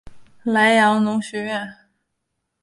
[0.41, 1.75] 莱阳农学院。